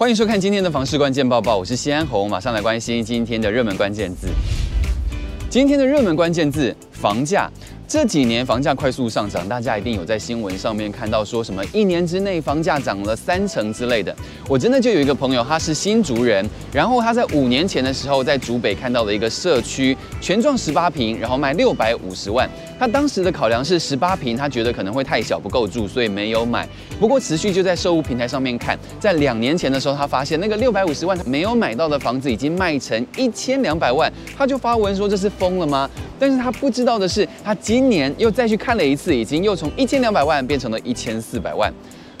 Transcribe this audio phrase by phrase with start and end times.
[0.00, 4.28] 欢迎收看今天的房市关键报报，我是西安红，马上来关心今天的热门关键字。
[5.50, 7.50] 今天的热门关键字：房价。
[7.90, 14.14] 这几年房价快速上涨，大家一定有在新闻上面看到说什么一年之内房价涨了三成之类的。
[14.48, 22.48] 我真的就有一个朋友，他是新竹人，然后他在五年前的时候在竹北看到了一个社区，全幢十八平，然后卖六百五十万。
[22.78, 26.68] 他当时的考量是十八平，他觉得可能会太小不够住，所以没有买。
[27.00, 35.90] 不过持续就在售屋平台上面看，在两年前的时候，他发现那个六百五十万他没有买到的房子已经卖成一千两百万，他就发文说这是疯了吗？
[36.20, 41.72] 但是他不知道的是，他今年又再去看了一次，已经又从一千两百万变成了一千四百万。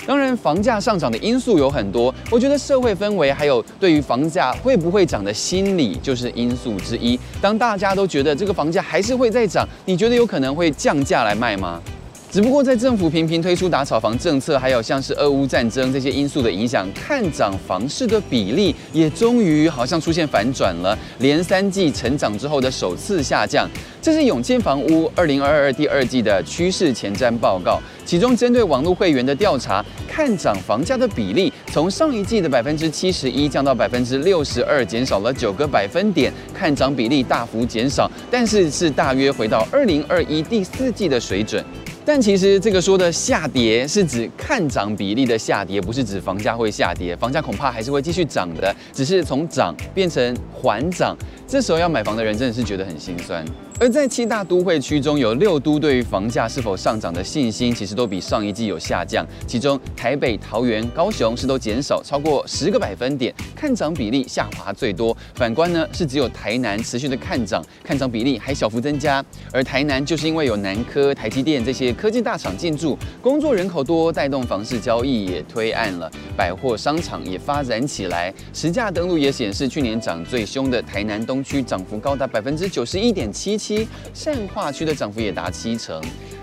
[0.06, 7.20] 当然，房价上涨的因素有很多，我觉得社会氛围还有对于房价会不会涨的心理就是因素之一。
[7.40, 11.80] 当大家都觉得这个房价还是会再涨，你觉得有可能会降价来卖吗？
[12.30, 23.68] 只不过在政府频频推出打炒房政策，还有像是俄乌战争这些因素的影响，看涨房市的比例也终于好像出现反转了，连三季成长之后的首次下降。
[24.00, 41.64] 这是永建房屋二零二二第二季的趋势前瞻报告，其中针对网络会员的调查，看涨房价的比例从上一季的百分之七十一降到百分之六十二，减少了九个百分点，看涨比例大幅减少，但是是大约回到二零二一第四季的水准。
[42.12, 51.16] 但其实这个说的下跌是指看涨比例的下跌，不是指房价会下跌，房价恐怕还是会继续涨的，只是从涨变成缓涨。
[51.46, 53.44] 这时候要买房的人真的是觉得很心酸。
[53.80, 59.26] 而在七大都会区中，有六都对于房价是否上涨的信心，其实都比上一季有下降。
[59.46, 65.16] 其中台北、桃园、高雄是都减少超过十个百分点，看涨比例下滑最多。
[65.34, 69.24] 反观呢，是只有台南持续的看涨，看涨比例还小幅增加。
[69.50, 78.30] 而台南就是因为有南科、台积电这些科技大厂进驻，工作人口多，带动房市交易也推案了，百货商场也发展起来。
[78.52, 83.69] 实价登录也显示，去年涨最凶的台南东区涨幅高达百分之九十一点七七。
[84.12, 86.00] 善化区的涨幅也达七成，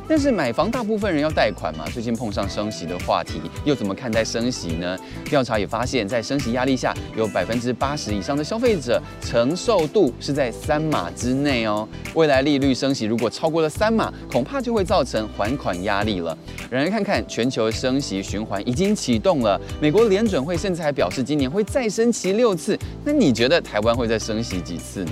[0.07, 4.97] 但是买房大部分人要贷款嘛，最近碰上升息的话题，又怎么看待升息呢？
[5.25, 11.87] 调查也发现，在升息压力下，有百分之八十以上的消费者承受度是在三码之内哦。
[12.13, 16.37] 未来利率升息如果超过了三码，恐怕就会造成还款压力了。
[16.69, 25.11] 然而看看全球升息循环已经启动了，美国联准会甚至还表示今年会再升息六次，那你觉得台湾会再升息几次呢？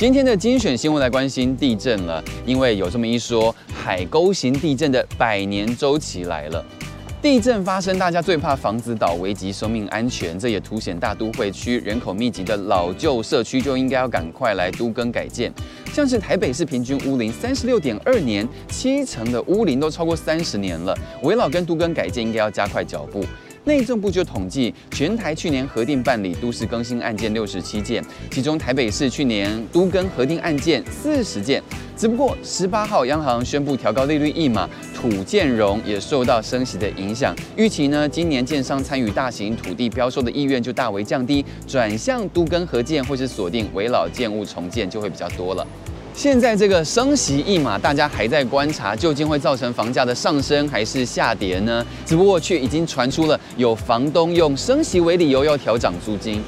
[0.00, 6.64] 今天的精选新闻来关心地震了，因为有这么一说，海沟型地震的百年周期来了。
[7.20, 15.52] 地震发生，大家最怕房子倒，危及生命安全，这也凸显大都会区人口密集的老旧社区就应该要赶快来都更改建。
[15.92, 23.22] 像是台北市平均屋龄三十六点二年，七成的屋龄都超过三十年了，危老跟都更改建应该要加快脚步。
[23.64, 31.62] 内政部就统计，全台去年核定办理都市更新案件六十七件，其中台北市去年都更核定案件四十件。
[31.94, 37.36] 只不过十八号央行宣布调高利率一码，土建融也受到升息的影响。
[37.54, 45.66] 预期呢，今年建商参与大型土地标售的意愿就大为降低，转向都更核建或是锁定危老建物重建就会比较多了。
[46.14, 51.84] 现在这个升息一码，大家还在观察，究竟会造成房价的上升还是下跌呢？
[52.04, 56.42] 只不过却已经传出了有房东用升息为理由要调涨租金，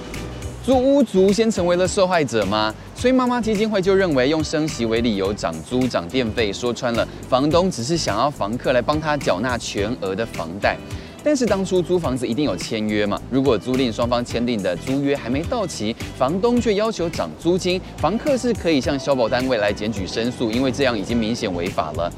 [0.64, 2.74] 租屋族先成为了受害者吗？
[2.94, 10.76] 崔妈妈基金会就认为，用升息为理由涨租涨电费，说穿了，房东只是想要房客来帮他缴纳全额的房贷。
[11.24, 13.20] 但是当初租房子一定有签约嘛？
[13.30, 22.12] 如果租赁双方签订的租约还没到期，房东却要求涨租金，房客是可以向消保单位来检举申诉，因为这样已经明显违法了。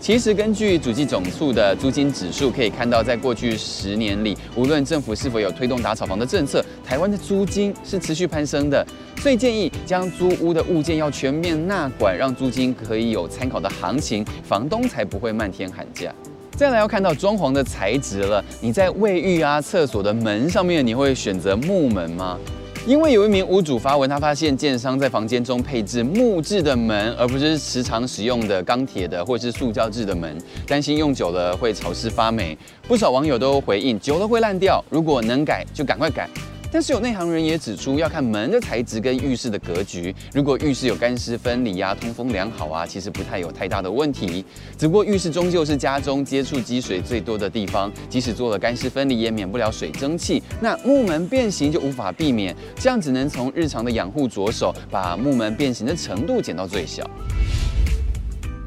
[0.00, 8.86] 其实根据主计总处的租金指数可以看到，在过去十年里，无论政府是否有推动打炒房的政策，台湾的租金是持续攀升的。
[9.16, 16.14] 所以建议将租屋的物件要全面纳管，让租金可以有参考的行情，房东才不会漫天喊价。
[16.56, 22.38] 再来要看到装潢的材质了，你在卫浴啊、厕所的门上面，你会选择木门吗？
[22.86, 32.56] 因为有一名屋主发文，他发现建商在房间中配置木质的门，而不是时常使用的钢铁的或是塑胶制的门，担心用久了会潮湿发霉。
[32.86, 36.28] 不少网友都回应，久了会烂掉，如果能改就赶快改。
[36.74, 40.12] 但是有内行人也指出，要看门的材质跟浴室的格局。
[40.32, 44.44] 如果浴室有干湿分离、啊，通风良好啊，其实不太有太大的问题。
[44.76, 50.42] 只不过浴室终究是家中接触积水最多的地方，即使做了干湿分离，也免不了水蒸气。
[50.60, 57.08] 那木门变形就无法避免，这样只能从日常的养护着手，把木门变形的程度减到最小。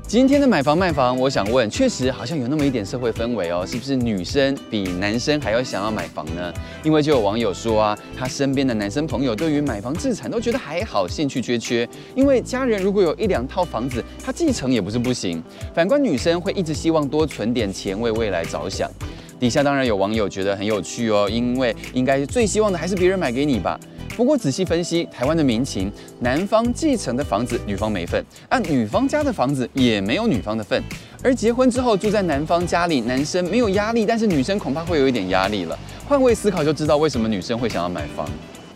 [0.07, 6.53] 今天的买房卖房，我想问，确实好像有那么一点社会氛围哦，是不是女生比男生还要想要买房呢？
[6.81, 11.85] 因为就有网友说啊，他身边的男生朋友对于买房置产都觉得还好，兴趣缺缺。
[12.15, 15.43] 因为家人如果有一两套房子，他继承也不是不行。
[15.75, 18.89] 反观女生会一直希望多存点钱为未来着想。
[19.37, 23.77] 底下当然有网友觉得很有趣哦，因为应该最希望的还是别人买给你吧。
[24.17, 25.91] 不过仔细分析台湾的民情，
[26.21, 30.81] 男方继承的房子女方没份，按女方家的房子也没有女方的份。
[31.21, 35.77] 而结婚之后住在男方家里，男生没有压力，但是女生恐怕会有一点压力了。
[36.09, 38.27] 换位思考就知道为什么女生会想要买房。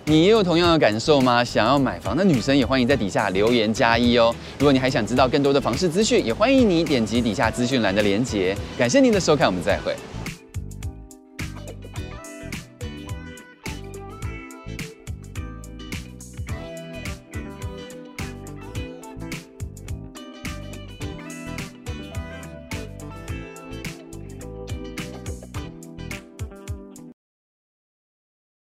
[0.05, 1.43] 你也有同样的感受吗？
[1.43, 4.31] 想要买房的女生也欢迎在底下留言加一哦。
[4.59, 8.55] 如果你还想知道更多的房市资讯，也欢迎你点击底下资讯栏的链接。
[8.77, 9.95] 感谢您的收看，我们再会。